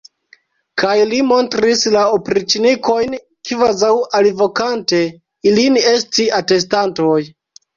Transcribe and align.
Kaj 0.83 0.93
li 1.09 1.19
montris 1.31 1.83
la 1.95 2.05
opriĉnikojn, 2.15 3.13
kvazaŭ 3.51 3.93
alvokante 4.21 5.03
ilin 5.53 5.79
esti 5.95 6.27
atestantoj. 6.41 7.17